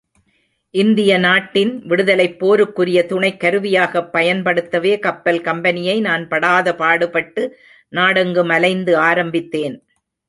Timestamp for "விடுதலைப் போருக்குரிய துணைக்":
1.85-3.39